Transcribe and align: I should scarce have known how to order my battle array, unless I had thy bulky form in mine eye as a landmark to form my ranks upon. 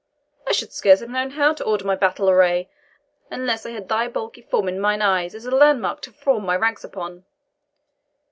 I 0.47 0.51
should 0.51 0.73
scarce 0.73 0.99
have 1.01 1.11
known 1.11 1.29
how 1.29 1.53
to 1.53 1.63
order 1.63 1.85
my 1.85 1.95
battle 1.95 2.27
array, 2.27 2.71
unless 3.29 3.67
I 3.67 3.69
had 3.69 3.87
thy 3.87 4.07
bulky 4.07 4.41
form 4.41 4.67
in 4.67 4.79
mine 4.79 5.03
eye 5.03 5.25
as 5.25 5.45
a 5.45 5.51
landmark 5.51 6.01
to 6.01 6.11
form 6.11 6.43
my 6.43 6.55
ranks 6.55 6.83
upon. 6.83 7.23